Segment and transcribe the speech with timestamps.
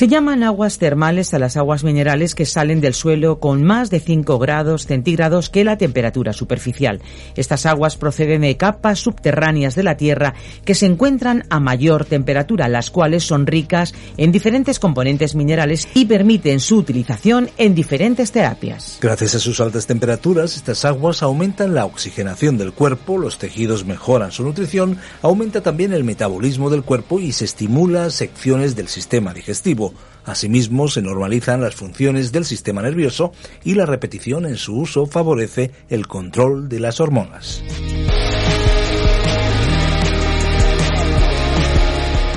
[0.00, 4.00] Se llaman aguas termales a las aguas minerales que salen del suelo con más de
[4.00, 7.02] 5 grados centígrados que la temperatura superficial.
[7.36, 10.32] Estas aguas proceden de capas subterráneas de la Tierra
[10.64, 16.06] que se encuentran a mayor temperatura, las cuales son ricas en diferentes componentes minerales y
[16.06, 19.00] permiten su utilización en diferentes terapias.
[19.02, 24.32] Gracias a sus altas temperaturas, estas aguas aumentan la oxigenación del cuerpo, los tejidos mejoran
[24.32, 29.89] su nutrición, aumenta también el metabolismo del cuerpo y se estimula secciones del sistema digestivo.
[30.24, 33.32] Asimismo, se normalizan las funciones del sistema nervioso
[33.64, 37.62] y la repetición en su uso favorece el control de las hormonas.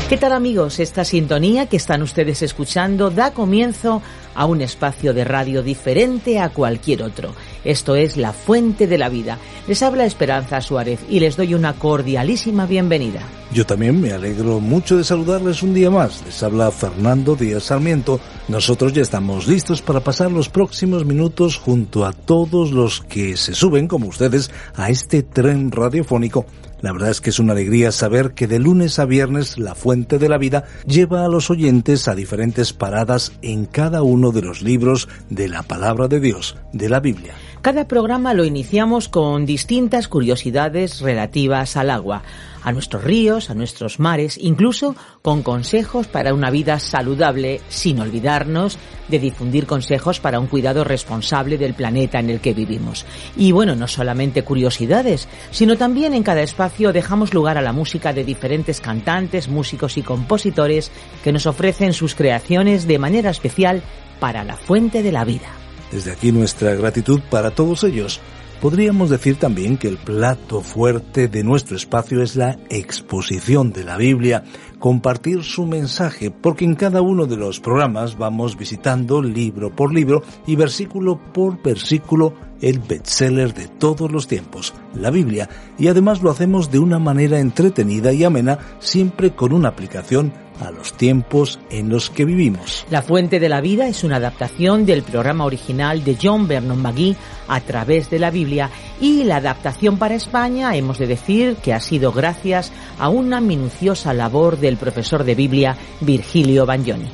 [0.09, 0.79] ¿Qué tal amigos?
[0.79, 4.01] Esta sintonía que están ustedes escuchando da comienzo
[4.35, 7.33] a un espacio de radio diferente a cualquier otro.
[7.63, 9.37] Esto es La Fuente de la Vida.
[9.67, 13.21] Les habla Esperanza Suárez y les doy una cordialísima bienvenida.
[13.53, 16.23] Yo también me alegro mucho de saludarles un día más.
[16.25, 18.19] Les habla Fernando Díaz Sarmiento.
[18.47, 23.53] Nosotros ya estamos listos para pasar los próximos minutos junto a todos los que se
[23.53, 26.45] suben, como ustedes, a este tren radiofónico
[26.83, 30.19] la verdad es que es una alegría saber que de lunes a viernes la Fuente
[30.19, 34.61] de la Vida lleva a los oyentes a diferentes paradas en cada uno de los
[34.61, 37.35] libros de la palabra de Dios, de la Biblia.
[37.61, 42.21] Cada programa lo iniciamos con distintas curiosidades relativas al agua
[42.63, 48.77] a nuestros ríos, a nuestros mares, incluso con consejos para una vida saludable, sin olvidarnos
[49.07, 53.05] de difundir consejos para un cuidado responsable del planeta en el que vivimos.
[53.35, 58.13] Y bueno, no solamente curiosidades, sino también en cada espacio dejamos lugar a la música
[58.13, 60.91] de diferentes cantantes, músicos y compositores
[61.23, 63.83] que nos ofrecen sus creaciones de manera especial
[64.19, 65.49] para la fuente de la vida.
[65.91, 68.19] Desde aquí nuestra gratitud para todos ellos
[68.63, 73.97] Podríamos decir también que el plato fuerte de nuestro espacio es la exposición de la
[73.97, 74.45] Biblia,
[74.83, 80.23] compartir su mensaje, porque en cada uno de los programas vamos visitando libro por libro
[80.45, 86.31] y versículo por versículo el bestseller de todos los tiempos, la Biblia, y además lo
[86.31, 91.89] hacemos de una manera entretenida y amena, siempre con una aplicación a los tiempos en
[91.89, 92.85] los que vivimos.
[92.89, 97.15] La Fuente de la Vida es una adaptación del programa original de John Vernon McGee
[97.47, 98.69] a través de la Biblia
[99.01, 104.13] y la adaptación para España hemos de decir que ha sido gracias a una minuciosa
[104.13, 107.09] labor del profesor de Biblia Virgilio Bagnoni.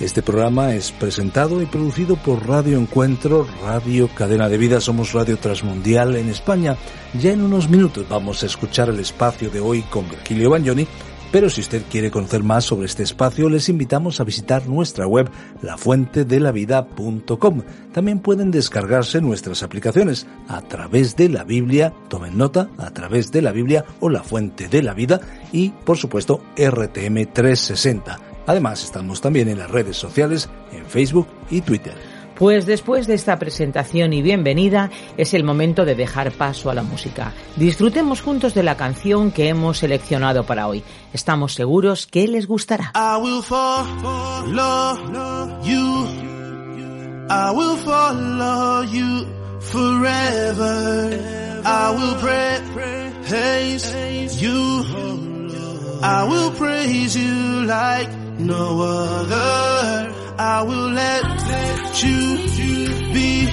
[0.00, 5.36] Este programa es presentado y producido por Radio Encuentro, Radio Cadena de Vida, somos Radio
[5.36, 6.76] Transmundial en España.
[7.14, 10.88] Ya en unos minutos vamos a escuchar el espacio de hoy con Virgilio Bagnoni
[11.32, 15.30] pero si usted quiere conocer más sobre este espacio, les invitamos a visitar nuestra web
[15.62, 17.62] lafuentedelavida.com.
[17.92, 23.40] También pueden descargarse nuestras aplicaciones a través de la Biblia, tomen nota, a través de
[23.40, 25.22] la Biblia o la Fuente de la Vida
[25.52, 28.20] y, por supuesto, RTM 360.
[28.46, 32.11] Además, estamos también en las redes sociales, en Facebook y Twitter.
[32.36, 36.82] Pues después de esta presentación y bienvenida, es el momento de dejar paso a la
[36.82, 37.32] música.
[37.56, 40.82] Disfrutemos juntos de la canción que hemos seleccionado para hoy.
[41.12, 42.92] Estamos seguros que les gustará.
[56.02, 58.10] I will praise you like
[58.40, 60.21] no other.
[60.38, 62.36] I will let you
[63.14, 63.46] be.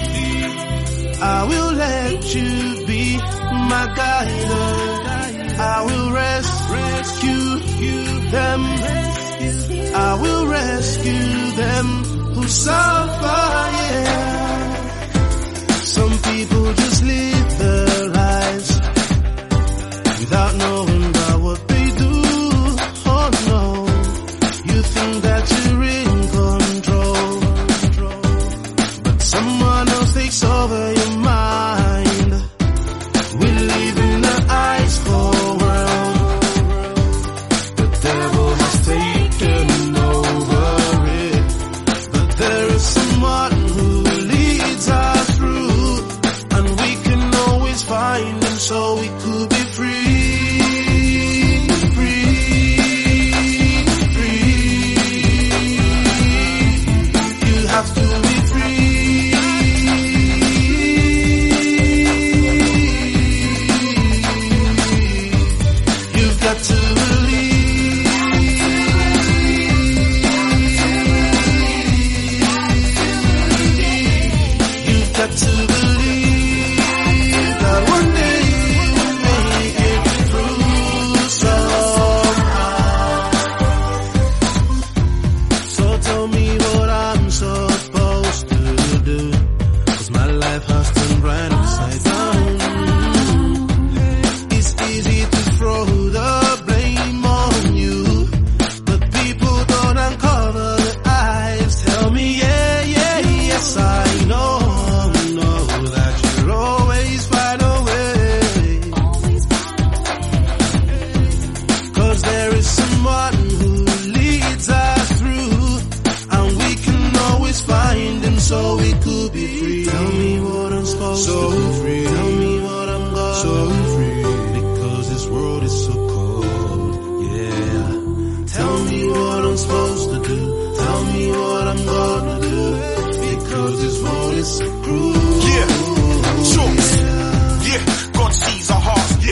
[1.22, 4.52] I will let you be my guide.
[5.60, 7.60] I will rescue
[8.32, 8.62] them.
[9.96, 11.86] I will rescue them
[12.36, 13.44] who suffer.
[13.80, 14.76] Yeah.
[15.84, 18.80] Some people just live their lives
[20.20, 22.12] without knowing about what they do.
[23.12, 23.64] Oh no,
[24.74, 25.79] you think that you're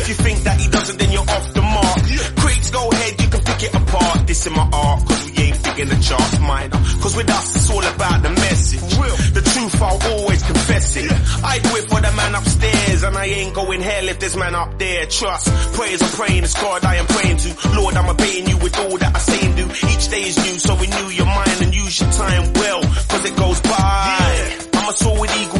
[0.08, 2.00] If you think that he doesn't, then you're off the mark.
[2.40, 4.26] Critics go ahead, you can pick it apart.
[4.26, 6.80] This in my art, cause we ain't thinking the charts minor.
[7.04, 8.88] Cause with us, it's all about the message.
[9.36, 11.12] The truth, I'll always confess it.
[11.44, 14.56] I do it for the man upstairs, and I ain't going hell if this man
[14.56, 15.08] up there.
[15.08, 17.50] Trust, prayers I'm praying, it's God I am praying to.
[17.76, 19.66] Lord, I'm obeying you with all that I say and do.
[19.92, 22.82] Each day is new, so renew your mind and use your time well,
[23.12, 24.68] cause it goes by.
[24.72, 25.57] I'm a soul with ego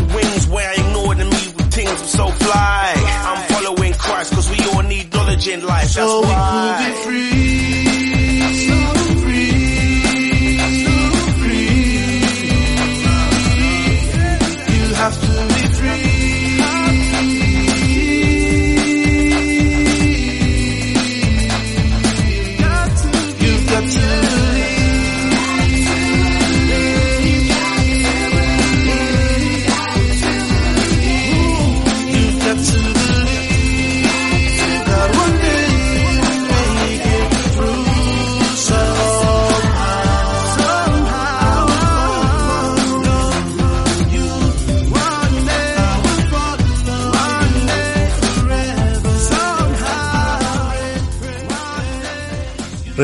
[5.50, 6.94] in life, that's So we why.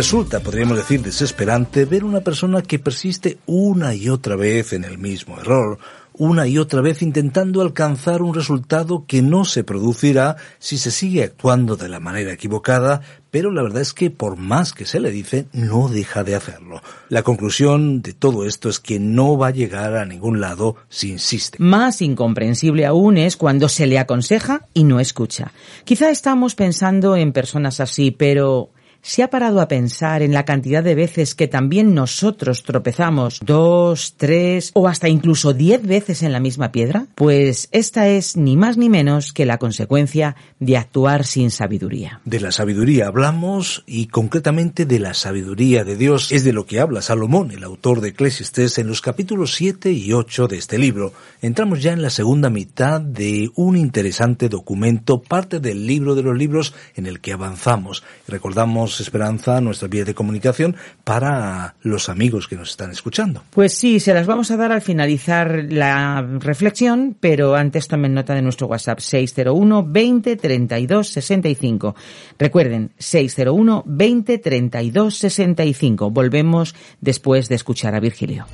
[0.04, 4.98] Resulta, podríamos decir, desesperante ver una persona que persiste una y otra vez en el
[4.98, 5.80] mismo error,
[6.12, 11.24] una y otra vez intentando alcanzar un resultado que no se producirá si se sigue
[11.24, 13.00] actuando de la manera equivocada,
[13.32, 16.82] pero la verdad es que por más que se le dice, no deja de hacerlo.
[17.08, 21.12] La conclusión de todo esto es que no va a llegar a ningún lado si
[21.12, 21.60] insiste.
[21.62, 25.54] Más incomprensible aún es cuando se le aconseja y no escucha.
[25.86, 28.70] Quizá estamos pensando en personas así, pero
[29.04, 34.16] ¿se ha parado a pensar en la cantidad de veces que también nosotros tropezamos dos,
[34.18, 37.06] tres o hasta incluso diez veces en la misma piedra?
[37.14, 42.22] Pues esta es ni más ni menos que la consecuencia de actuar sin sabiduría.
[42.26, 46.80] De la sabiduría hablamos y concretamente de la sabiduría de Dios es de lo que
[46.80, 51.14] habla Salomón, el autor de Eclesiastés, en los capítulos 7 y 8 de este libro.
[51.42, 56.38] Entramos ya en la segunda mitad de un interesante documento, parte del libro de los
[56.38, 58.04] libros en el que avanzamos.
[58.28, 63.44] Recordamos, Esperanza, nuestra vía de comunicación para los amigos que nos están escuchando.
[63.50, 68.34] Pues sí, se las vamos a dar al finalizar la reflexión, pero antes tomen nota
[68.34, 71.96] de nuestro WhatsApp 601 20 32 65.
[72.38, 76.12] Recuerden, 601 20 32 65.
[76.12, 78.46] Volvemos después de escuchar a Virgilio.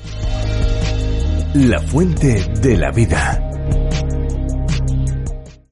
[1.54, 3.49] La fuente de la vida.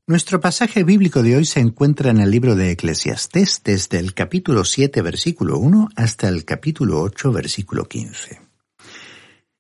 [0.09, 4.65] Nuestro pasaje bíblico de hoy se encuentra en el libro de Eclesiastés desde el capítulo
[4.65, 8.41] 7 versículo 1 hasta el capítulo 8 versículo 15.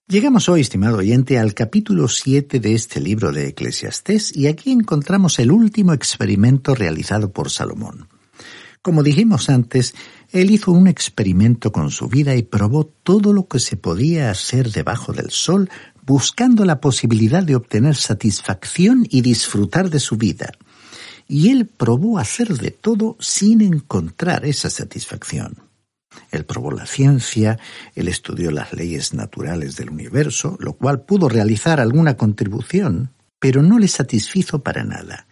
[0.06, 5.38] Llegamos hoy, estimado oyente, al capítulo 7 de este libro de Eclesiastés y aquí encontramos
[5.38, 8.08] el último experimento realizado por Salomón.
[8.80, 9.94] Como dijimos antes,
[10.30, 14.72] él hizo un experimento con su vida y probó todo lo que se podía hacer
[14.72, 15.68] debajo del sol
[16.08, 20.52] buscando la posibilidad de obtener satisfacción y disfrutar de su vida.
[21.28, 25.58] Y él probó hacer de todo sin encontrar esa satisfacción.
[26.30, 27.58] Él probó la ciencia,
[27.94, 33.78] él estudió las leyes naturales del universo, lo cual pudo realizar alguna contribución, pero no
[33.78, 35.26] le satisfizo para nada.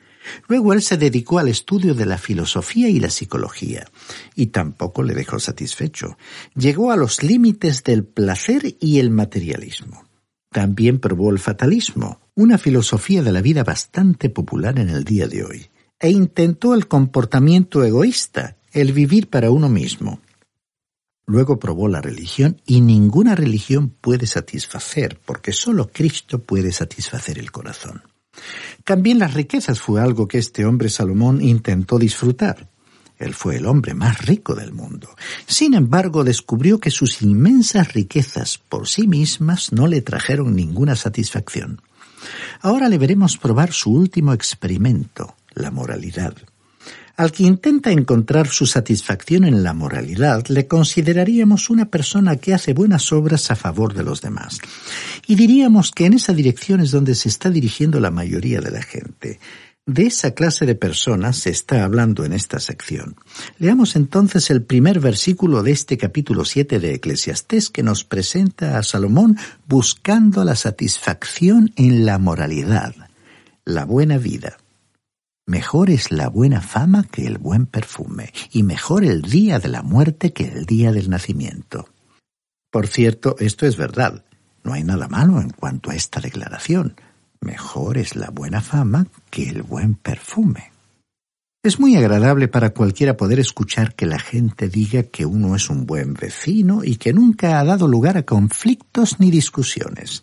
[0.47, 3.87] Luego él se dedicó al estudio de la filosofía y la psicología,
[4.35, 6.19] y tampoco le dejó satisfecho.
[6.55, 10.06] Llegó a los límites del placer y el materialismo.
[10.51, 15.45] También probó el fatalismo, una filosofía de la vida bastante popular en el día de
[15.45, 15.67] hoy,
[15.99, 20.21] e intentó el comportamiento egoísta, el vivir para uno mismo.
[21.27, 27.51] Luego probó la religión y ninguna religión puede satisfacer, porque solo Cristo puede satisfacer el
[27.51, 28.03] corazón.
[28.85, 32.71] También las riquezas fue algo que este hombre Salomón intentó disfrutar.
[33.19, 35.09] Él fue el hombre más rico del mundo.
[35.47, 41.81] Sin embargo, descubrió que sus inmensas riquezas por sí mismas no le trajeron ninguna satisfacción.
[42.61, 46.35] Ahora le veremos probar su último experimento, la moralidad.
[47.17, 52.75] Al que intenta encontrar su satisfacción en la moralidad, le consideraríamos una persona que hace
[52.75, 54.59] buenas obras a favor de los demás.
[55.27, 58.83] Y diríamos que en esa dirección es donde se está dirigiendo la mayoría de la
[58.83, 59.41] gente.
[59.89, 63.15] De esa clase de personas se está hablando en esta sección.
[63.61, 68.83] Leamos entonces el primer versículo de este capítulo 7 de Eclesiastés que nos presenta a
[68.83, 69.39] Salomón
[69.69, 72.97] buscando la satisfacción en la moralidad,
[73.65, 74.57] la buena vida.
[75.47, 79.83] Mejor es la buena fama que el buen perfume, y mejor el día de la
[79.83, 81.89] muerte que el día del nacimiento.
[82.73, 84.25] Por cierto, esto es verdad.
[84.65, 86.97] No hay nada malo en cuanto a esta declaración.
[87.41, 90.73] Mejor es la buena fama que el buen perfume.
[91.63, 95.85] Es muy agradable para cualquiera poder escuchar que la gente diga que uno es un
[95.85, 100.23] buen vecino y que nunca ha dado lugar a conflictos ni discusiones.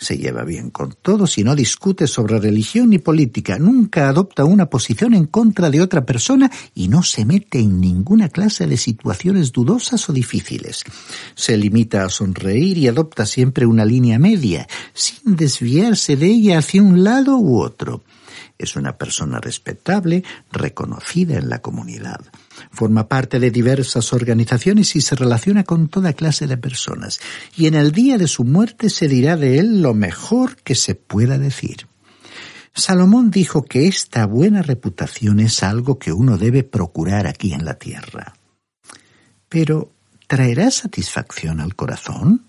[0.00, 4.70] Se lleva bien con todos y no discute sobre religión ni política, nunca adopta una
[4.70, 9.50] posición en contra de otra persona y no se mete en ninguna clase de situaciones
[9.50, 10.84] dudosas o difíciles.
[11.34, 16.80] Se limita a sonreír y adopta siempre una línea media, sin desviarse de ella hacia
[16.80, 18.04] un lado u otro.
[18.58, 22.20] Es una persona respetable, reconocida en la comunidad.
[22.72, 27.20] Forma parte de diversas organizaciones y se relaciona con toda clase de personas.
[27.56, 30.96] Y en el día de su muerte se dirá de él lo mejor que se
[30.96, 31.86] pueda decir.
[32.74, 37.74] Salomón dijo que esta buena reputación es algo que uno debe procurar aquí en la
[37.74, 38.34] tierra.
[39.48, 39.92] Pero,
[40.26, 42.44] ¿traerá satisfacción al corazón?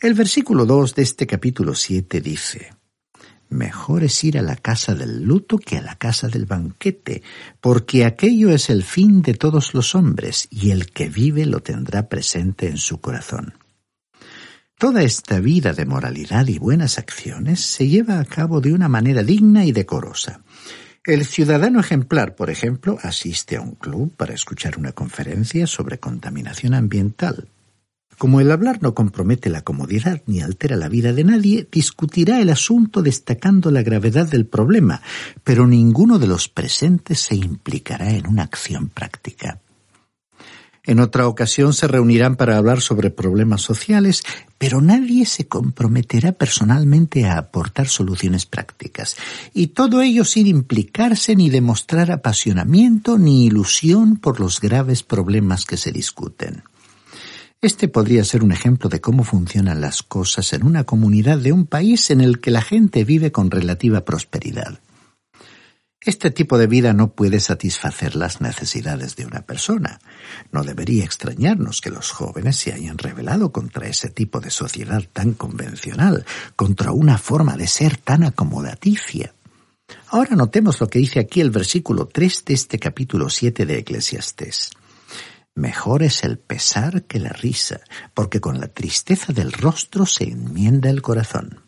[0.00, 2.72] El versículo 2 de este capítulo 7 dice,
[3.50, 7.22] Mejor es ir a la casa del luto que a la casa del banquete,
[7.60, 12.08] porque aquello es el fin de todos los hombres, y el que vive lo tendrá
[12.08, 13.54] presente en su corazón.
[14.78, 19.22] Toda esta vida de moralidad y buenas acciones se lleva a cabo de una manera
[19.22, 20.42] digna y decorosa.
[21.04, 26.74] El ciudadano ejemplar, por ejemplo, asiste a un club para escuchar una conferencia sobre contaminación
[26.74, 27.48] ambiental.
[28.18, 32.50] Como el hablar no compromete la comodidad ni altera la vida de nadie, discutirá el
[32.50, 35.00] asunto destacando la gravedad del problema,
[35.44, 39.60] pero ninguno de los presentes se implicará en una acción práctica.
[40.82, 44.24] En otra ocasión se reunirán para hablar sobre problemas sociales,
[44.56, 49.16] pero nadie se comprometerá personalmente a aportar soluciones prácticas,
[49.54, 55.76] y todo ello sin implicarse ni demostrar apasionamiento ni ilusión por los graves problemas que
[55.76, 56.64] se discuten.
[57.60, 61.66] Este podría ser un ejemplo de cómo funcionan las cosas en una comunidad de un
[61.66, 64.78] país en el que la gente vive con relativa prosperidad.
[66.00, 69.98] Este tipo de vida no puede satisfacer las necesidades de una persona.
[70.52, 75.32] No debería extrañarnos que los jóvenes se hayan rebelado contra ese tipo de sociedad tan
[75.32, 76.24] convencional,
[76.54, 79.34] contra una forma de ser tan acomodaticia.
[80.10, 84.70] Ahora notemos lo que dice aquí el versículo 3 de este capítulo 7 de Eclesiastés.
[85.58, 87.80] Mejor es el pesar que la risa,
[88.14, 91.64] porque con la tristeza del rostro se enmienda el corazón.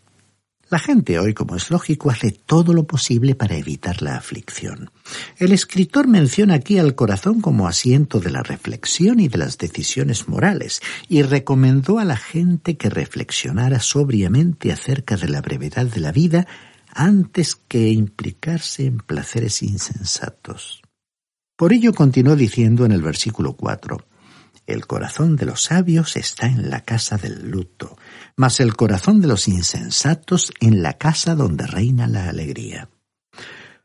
[0.68, 4.92] La gente hoy, como es lógico, hace todo lo posible para evitar la aflicción.
[5.38, 10.28] El escritor menciona aquí al corazón como asiento de la reflexión y de las decisiones
[10.28, 16.12] morales, y recomendó a la gente que reflexionara sobriamente acerca de la brevedad de la
[16.12, 16.46] vida
[16.94, 20.79] antes que implicarse en placeres insensatos.
[21.60, 23.98] Por ello continuó diciendo en el versículo 4,
[24.66, 27.98] El corazón de los sabios está en la casa del luto,
[28.34, 32.88] mas el corazón de los insensatos en la casa donde reina la alegría.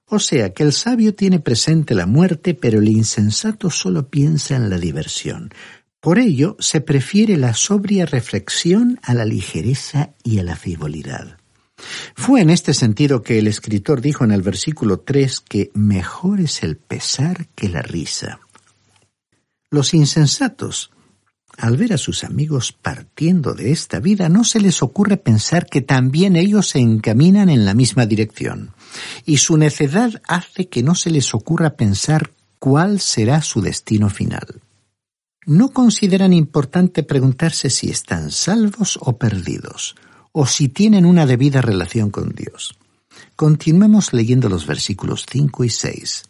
[0.06, 4.70] O sea que el sabio tiene presente la muerte, pero el insensato solo piensa en
[4.70, 5.50] la diversión.
[6.00, 11.40] Por ello se prefiere la sobria reflexión a la ligereza y a la frivolidad.
[12.16, 16.64] Fue en este sentido que el escritor dijo en el versículo 3 que mejor es
[16.64, 18.40] el pesar que la risa.
[19.70, 20.92] Los insensatos,
[21.58, 25.82] al ver a sus amigos partiendo de esta vida, no se les ocurre pensar que
[25.82, 28.72] también ellos se encaminan en la misma dirección,
[29.26, 34.62] y su necedad hace que no se les ocurra pensar cuál será su destino final.
[35.46, 39.96] No consideran importante preguntarse si están salvos o perdidos,
[40.38, 42.76] o si tienen una debida relación con Dios.
[43.38, 46.24] Continuemos leyendo los versículos 5 y 6.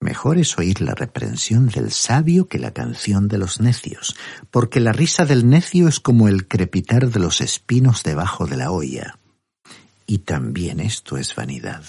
[0.00, 4.16] Mejor es oír la reprensión del sabio que la canción de los necios,
[4.50, 8.70] porque la risa del necio es como el crepitar de los espinos debajo de la
[8.70, 9.18] olla.
[10.06, 11.84] Y también esto es vanidad.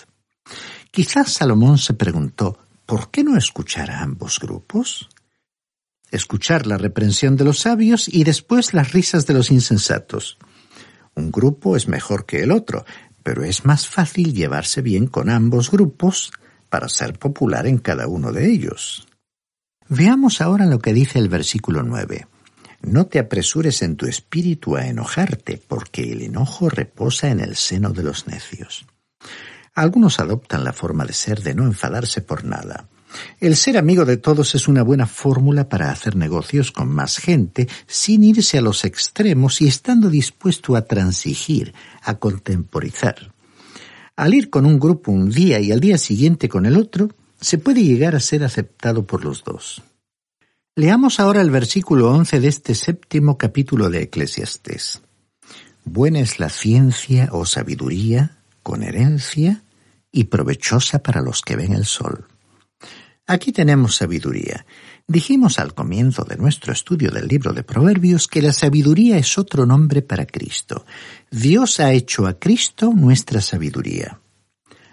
[0.91, 5.07] Quizás Salomón se preguntó, ¿por qué no escuchar a ambos grupos?
[6.11, 10.37] Escuchar la reprensión de los sabios y después las risas de los insensatos.
[11.15, 12.85] Un grupo es mejor que el otro,
[13.23, 16.31] pero es más fácil llevarse bien con ambos grupos
[16.69, 19.07] para ser popular en cada uno de ellos.
[19.89, 22.27] Veamos ahora lo que dice el versículo 9.
[22.81, 27.91] No te apresures en tu espíritu a enojarte, porque el enojo reposa en el seno
[27.91, 28.85] de los necios.
[29.73, 32.87] Algunos adoptan la forma de ser de no enfadarse por nada.
[33.39, 37.67] El ser amigo de todos es una buena fórmula para hacer negocios con más gente
[37.87, 43.33] sin irse a los extremos y estando dispuesto a transigir, a contemporizar.
[44.15, 47.57] Al ir con un grupo un día y al día siguiente con el otro, se
[47.57, 49.81] puede llegar a ser aceptado por los dos.
[50.75, 55.01] Leamos ahora el versículo once de este séptimo capítulo de Eclesiastés.
[55.83, 59.63] Buena es la ciencia o sabiduría, con herencia,
[60.11, 62.27] y provechosa para los que ven el sol
[63.31, 64.65] Aquí tenemos sabiduría.
[65.07, 69.65] Dijimos al comienzo de nuestro estudio del libro de Proverbios que la sabiduría es otro
[69.65, 70.85] nombre para Cristo.
[71.31, 74.19] Dios ha hecho a Cristo nuestra sabiduría.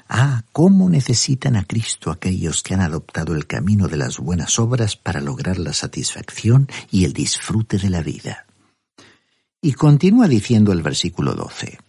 [0.09, 4.97] Ah, cómo necesitan a Cristo aquellos que han adoptado el camino de las buenas obras
[4.97, 8.47] para lograr la satisfacción y el disfrute de la vida.
[9.61, 11.88] Y continúa diciendo el versículo 12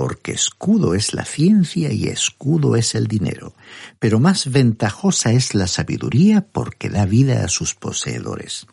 [0.00, 3.52] porque escudo es la ciencia y escudo es el dinero,
[3.98, 8.66] pero más ventajosa es la sabiduría porque da vida a sus poseedores.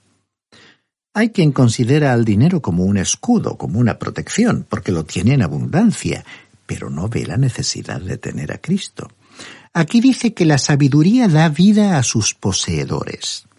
[1.13, 5.41] Hay quien considera al dinero como un escudo, como una protección, porque lo tiene en
[5.41, 6.23] abundancia,
[6.65, 9.09] pero no ve la necesidad de tener a Cristo.
[9.73, 13.49] Aquí dice que la sabiduría da vida a sus poseedores.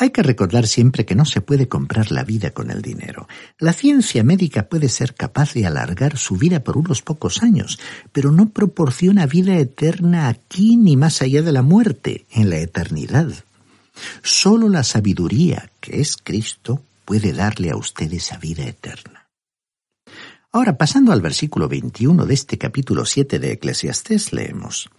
[0.00, 3.26] Hay que recordar siempre que no se puede comprar la vida con el dinero.
[3.58, 7.80] La ciencia médica puede ser capaz de alargar su vida por unos pocos años,
[8.12, 13.32] pero no proporciona vida eterna aquí ni más allá de la muerte, en la eternidad.
[14.22, 19.26] Solo la sabiduría, que es Cristo, puede darle a usted esa vida eterna.
[20.52, 24.90] Ahora, pasando al versículo 21 de este capítulo 7 de Eclesiastés, leemos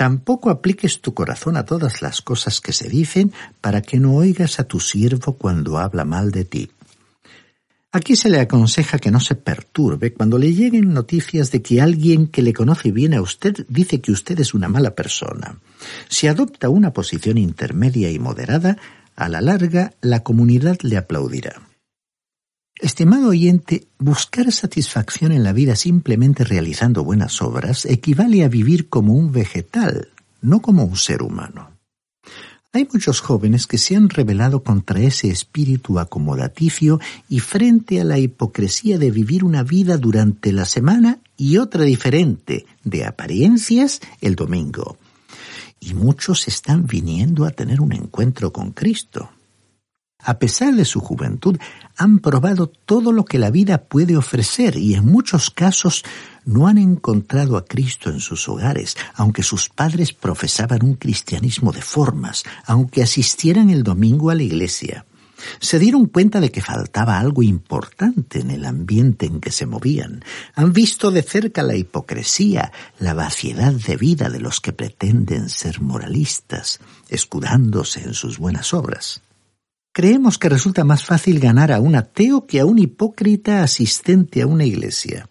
[0.00, 4.58] Tampoco apliques tu corazón a todas las cosas que se dicen para que no oigas
[4.58, 6.70] a tu siervo cuando habla mal de ti.
[7.92, 12.28] Aquí se le aconseja que no se perturbe cuando le lleguen noticias de que alguien
[12.28, 15.58] que le conoce bien a usted dice que usted es una mala persona.
[16.08, 18.78] Si adopta una posición intermedia y moderada,
[19.16, 21.69] a la larga la comunidad le aplaudirá.
[22.80, 29.12] Estimado oyente, buscar satisfacción en la vida simplemente realizando buenas obras equivale a vivir como
[29.12, 30.08] un vegetal,
[30.40, 31.72] no como un ser humano.
[32.72, 38.18] Hay muchos jóvenes que se han rebelado contra ese espíritu acomodaticio y frente a la
[38.18, 44.96] hipocresía de vivir una vida durante la semana y otra diferente, de apariencias, el domingo.
[45.80, 49.28] Y muchos están viniendo a tener un encuentro con Cristo.
[50.22, 51.58] A pesar de su juventud,
[51.96, 56.04] han probado todo lo que la vida puede ofrecer y en muchos casos
[56.44, 61.82] no han encontrado a Cristo en sus hogares, aunque sus padres profesaban un cristianismo de
[61.82, 65.04] formas, aunque asistieran el domingo a la iglesia.
[65.58, 70.24] Se dieron cuenta de que faltaba algo importante en el ambiente en que se movían.
[70.54, 75.80] Han visto de cerca la hipocresía, la vaciedad de vida de los que pretenden ser
[75.80, 79.22] moralistas, escudándose en sus buenas obras.
[79.92, 84.46] Creemos que resulta más fácil ganar a un ateo que a un hipócrita asistente a
[84.46, 85.28] una iglesia.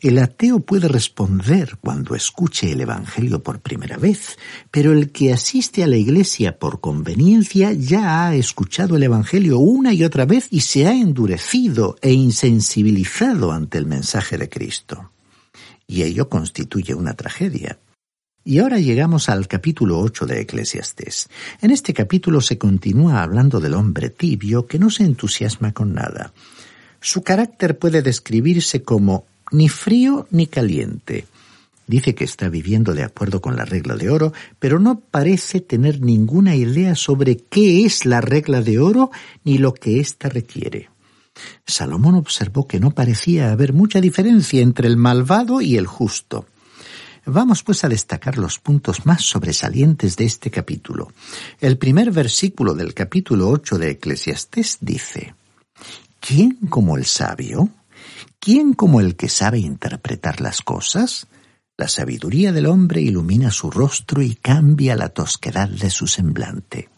[0.00, 4.38] El ateo puede responder cuando escuche el Evangelio por primera vez,
[4.70, 9.92] pero el que asiste a la iglesia por conveniencia ya ha escuchado el Evangelio una
[9.92, 15.10] y otra vez y se ha endurecido e insensibilizado ante el mensaje de Cristo.
[15.88, 17.80] Y ello constituye una tragedia.
[18.48, 21.28] Y ahora llegamos al capítulo 8 de Eclesiastés.
[21.60, 26.32] En este capítulo se continúa hablando del hombre tibio que no se entusiasma con nada.
[26.98, 31.26] Su carácter puede describirse como ni frío ni caliente.
[31.86, 36.00] Dice que está viviendo de acuerdo con la regla de oro, pero no parece tener
[36.00, 39.10] ninguna idea sobre qué es la regla de oro
[39.44, 40.88] ni lo que ésta requiere.
[41.66, 46.46] Salomón observó que no parecía haber mucha diferencia entre el malvado y el justo.
[47.30, 51.12] Vamos pues a destacar los puntos más sobresalientes de este capítulo.
[51.60, 55.34] El primer versículo del capítulo 8 de Eclesiastés dice,
[56.20, 57.68] ¿Quién como el sabio?
[58.40, 61.26] ¿Quién como el que sabe interpretar las cosas?
[61.76, 66.88] La sabiduría del hombre ilumina su rostro y cambia la tosquedad de su semblante.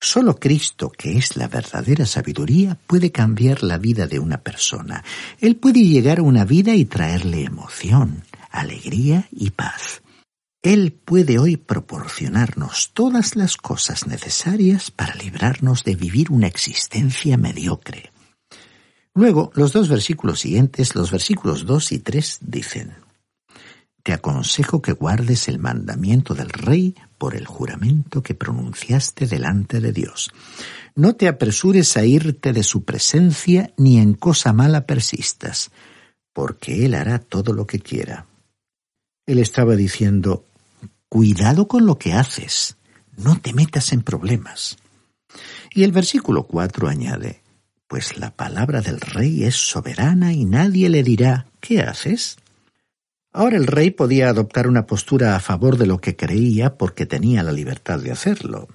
[0.00, 5.04] Solo Cristo, que es la verdadera sabiduría, puede cambiar la vida de una persona.
[5.40, 10.02] Él puede llegar a una vida y traerle emoción, alegría y paz.
[10.62, 18.12] Él puede hoy proporcionarnos todas las cosas necesarias para librarnos de vivir una existencia mediocre.
[19.14, 22.94] Luego, los dos versículos siguientes, los versículos 2 y 3, dicen,
[24.04, 29.92] Te aconsejo que guardes el mandamiento del rey por el juramento que pronunciaste delante de
[29.92, 30.30] Dios.
[30.94, 35.72] No te apresures a irte de su presencia, ni en cosa mala persistas,
[36.32, 38.26] porque Él hará todo lo que quiera.
[39.32, 40.44] Él estaba diciendo,
[41.08, 42.76] cuidado con lo que haces,
[43.16, 44.76] no te metas en problemas.
[45.72, 47.42] Y el versículo 4 añade,
[47.88, 52.36] pues la palabra del rey es soberana y nadie le dirá, ¿qué haces?
[53.32, 57.42] Ahora el rey podía adoptar una postura a favor de lo que creía porque tenía
[57.42, 58.68] la libertad de hacerlo.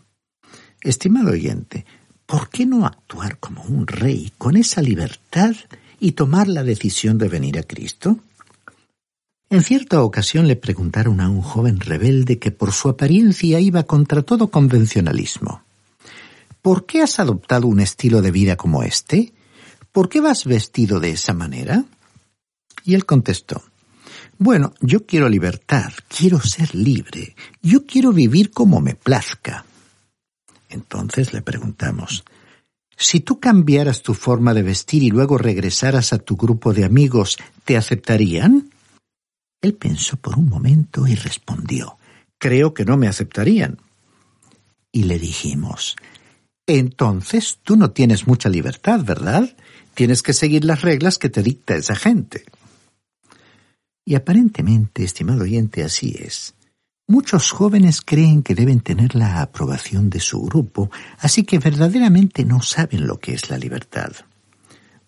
[0.82, 1.86] Estimado oyente,
[2.26, 5.56] ¿por qué no actuar como un rey con esa libertad
[6.00, 8.22] y tomar la decisión de venir a Cristo?
[9.50, 14.22] En cierta ocasión le preguntaron a un joven rebelde que por su apariencia iba contra
[14.22, 15.64] todo convencionalismo.
[16.62, 19.32] ¿Por qué has adoptado un estilo de vida como este?
[19.94, 21.86] ¿Por qué vas vestido de esa manera?
[22.84, 23.64] Y él contestó,
[24.38, 29.66] bueno, yo quiero libertad, quiero ser libre, yo quiero vivir como me plazca.
[30.70, 32.26] Entonces le preguntamos,
[32.98, 37.38] si tú cambiaras tu forma de vestir y luego regresaras a tu grupo de amigos,
[37.64, 38.70] ¿te aceptarían?
[39.62, 41.98] Él pensó por un momento y respondió,
[42.38, 43.78] creo que no me aceptarían.
[44.92, 45.96] Y le dijimos,
[46.66, 49.56] entonces tú no tienes mucha libertad, ¿verdad?
[49.94, 52.44] Tienes que seguir las reglas que te dicta esa gente.
[54.06, 56.54] Y aparentemente, estimado oyente, así es.
[57.08, 62.62] Muchos jóvenes creen que deben tener la aprobación de su grupo, así que verdaderamente no
[62.62, 64.12] saben lo que es la libertad.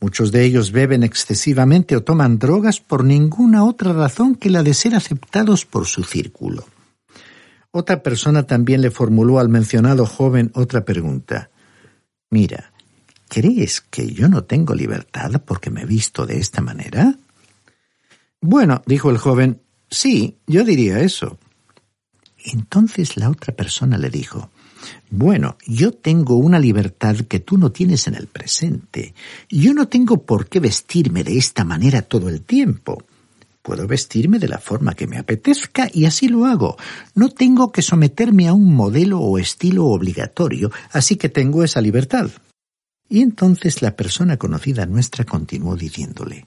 [0.02, 4.74] Muchos de ellos beben excesivamente o toman drogas por ninguna otra razón que la de
[4.74, 6.66] ser aceptados por su círculo.
[7.72, 11.50] Otra persona también le formuló al mencionado joven otra pregunta.
[12.30, 12.72] Mira,
[13.28, 17.16] ¿crees que yo no tengo libertad porque me he visto de esta manera?
[18.42, 21.38] Bueno, dijo el joven, sí, yo diría eso.
[22.38, 24.50] Entonces la otra persona le dijo,
[25.10, 29.14] bueno, yo tengo una libertad que tú no tienes en el presente.
[29.50, 33.04] Yo no tengo por qué vestirme de esta manera todo el tiempo.
[33.62, 36.78] Puedo vestirme de la forma que me apetezca y así lo hago.
[37.14, 42.30] No tengo que someterme a un modelo o estilo obligatorio, así que tengo esa libertad.
[43.10, 46.46] Y entonces la persona conocida nuestra continuó diciéndole,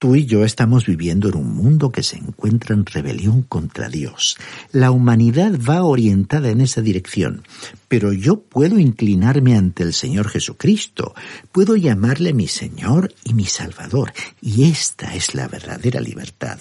[0.00, 4.36] Tú y yo estamos viviendo en un mundo que se encuentra en rebelión contra Dios.
[4.70, 7.42] La humanidad va orientada en esa dirección,
[7.88, 11.16] pero yo puedo inclinarme ante el Señor Jesucristo,
[11.50, 16.60] puedo llamarle mi Señor y mi Salvador, y esta es la verdadera libertad.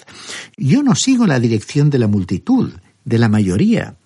[0.57, 2.73] Yo no sigo la dirección de la multitud,
[3.05, 3.97] de la mayoría.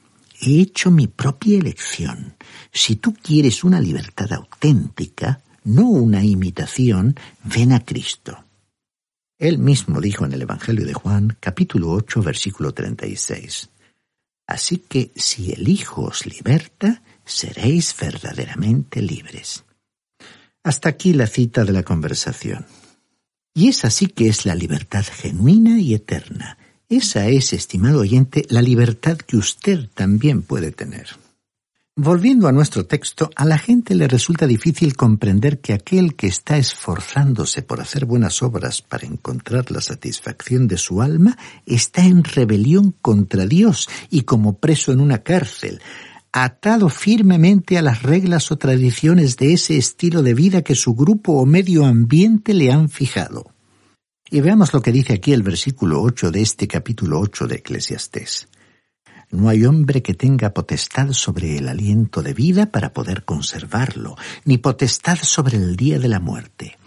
[0.42, 2.36] He hecho mi propia elección.
[2.74, 7.16] Si tú quieres una libertad auténtica, no una imitación,
[7.46, 8.44] ven a Cristo.
[9.42, 13.72] Él mismo dijo en el Evangelio de Juan, capítulo 8, versículo 36.
[14.46, 19.64] Así que si el Hijo os liberta, seréis verdaderamente libres.
[20.64, 22.68] Hasta aquí la cita de la conversación.
[23.56, 26.60] Y es así que es la libertad genuina y eterna.
[26.88, 31.08] Esa es, estimado oyente, la libertad que usted también puede tener.
[31.98, 36.56] Volviendo a nuestro texto, a la gente le resulta difícil comprender que aquel que está
[36.56, 42.96] esforzándose por hacer buenas obras para encontrar la satisfacción de su alma está en rebelión
[43.02, 45.82] contra Dios y como preso en una cárcel,
[46.32, 51.34] atado firmemente a las reglas o tradiciones de ese estilo de vida que su grupo
[51.34, 53.52] o medio ambiente le han fijado.
[54.30, 58.48] Y veamos lo que dice aquí el versículo 8 de este capítulo 8 de Eclesiastés.
[59.32, 64.58] No hay hombre que tenga potestad sobre el aliento de vida para poder conservarlo, ni
[64.58, 66.78] potestad sobre el día de la muerte.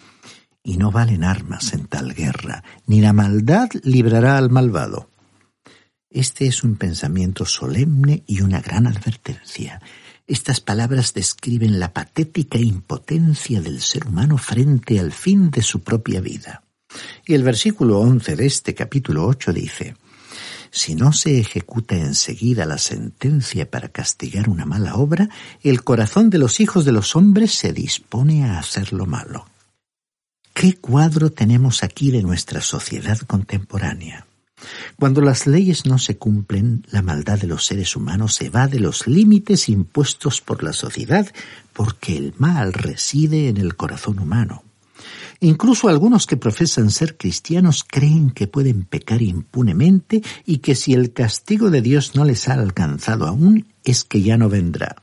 [0.63, 5.09] Y no valen armas en tal guerra, ni la maldad librará al malvado.
[6.11, 9.81] Este es un pensamiento solemne y una gran advertencia.
[10.27, 16.21] Estas palabras describen la patética impotencia del ser humano frente al fin de su propia
[16.21, 16.63] vida.
[17.27, 19.97] Y el versículo once de este capítulo ocho dice
[20.75, 25.29] si no se ejecuta enseguida la sentencia para castigar una mala obra,
[25.63, 29.47] el corazón de los hijos de los hombres se dispone a hacer lo malo.
[30.53, 34.27] ¿Qué cuadro tenemos aquí de nuestra sociedad contemporánea?
[34.99, 38.81] Cuando las leyes no se cumplen, la maldad de los seres humanos se va de
[38.81, 41.33] los límites impuestos por la sociedad,
[41.73, 44.65] porque el mal reside en el corazón humano.
[45.45, 51.13] Incluso algunos que profesan ser cristianos creen que pueden pecar impunemente y que si el
[51.13, 55.03] castigo de Dios no les ha alcanzado aún, es que ya no vendrá.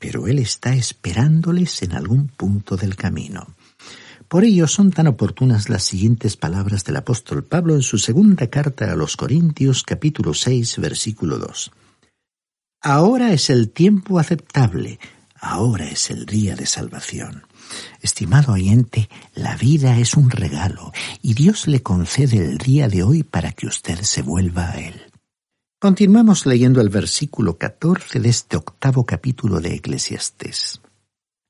[0.00, 3.46] Pero Él está esperándoles en algún punto del camino.
[4.26, 8.90] Por ello son tan oportunas las siguientes palabras del apóstol Pablo en su segunda carta
[8.90, 11.70] a los Corintios capítulo 6 versículo 2.
[12.82, 14.98] Ahora es el tiempo aceptable,
[15.36, 17.44] ahora es el día de salvación.
[18.00, 23.22] Estimado oyente, la vida es un regalo y Dios le concede el día de hoy
[23.22, 25.00] para que usted se vuelva a Él.
[25.78, 30.80] Continuamos leyendo el versículo 14 de este octavo capítulo de Eclesiastés.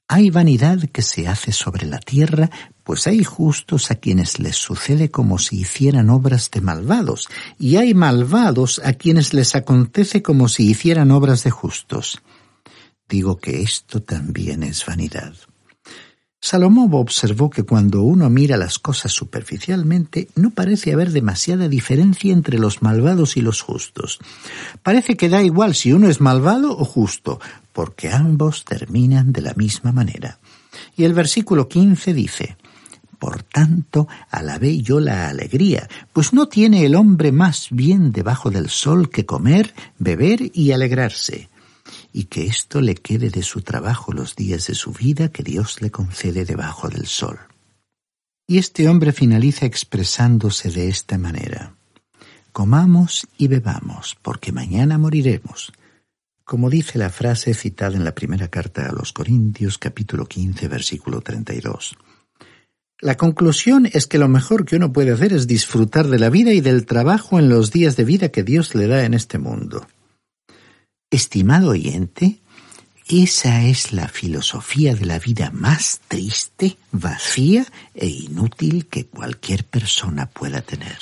[0.09, 2.51] Hay vanidad que se hace sobre la tierra,
[2.85, 7.93] pues hay justos a quienes les sucede como si hicieran obras de malvados, y hay
[7.93, 12.23] malvados a quienes les acontece como si hicieran obras de justos.
[13.09, 15.35] Digo que esto también es vanidad.
[16.47, 22.61] Salomón observó que cuando uno mira las cosas superficialmente, no parece haber demasiada diferencia entre
[22.61, 24.21] los malvados y los justos.
[24.85, 27.41] Parece que da igual si uno es malvado o justo,
[27.73, 30.39] porque ambos terminan de la misma manera.
[30.97, 32.57] Y el versículo 15 dice,
[33.19, 38.71] Por tanto, alabé yo la alegría, pues no tiene el hombre más bien debajo del
[38.71, 41.49] sol que comer, beber y alegrarse
[42.17, 45.83] y que esto le quede de su trabajo los días de su vida que Dios
[45.83, 47.39] le concede debajo del sol.
[48.49, 51.77] Y este hombre finaliza expresándose de esta manera.
[52.53, 55.75] Comamos y bebamos, porque mañana moriremos.
[56.43, 61.21] Como dice la frase citada en la primera carta a los Corintios capítulo 15 versículo
[61.21, 61.99] 32.
[62.99, 66.55] La conclusión es que lo mejor que uno puede hacer es disfrutar de la vida
[66.55, 69.87] y del trabajo en los días de vida que Dios le da en este mundo.
[71.11, 72.41] Estimado oyente,
[73.09, 77.65] esa es la filosofía de la vida más triste, vacía
[77.95, 80.99] e inútil que cualquier persona pueda tener.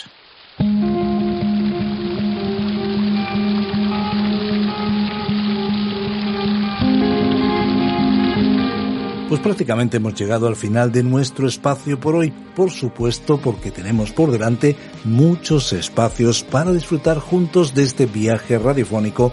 [9.30, 14.12] Pues prácticamente hemos llegado al final de nuestro espacio por hoy, por supuesto porque tenemos
[14.12, 19.32] por delante muchos espacios para disfrutar juntos de este viaje radiofónico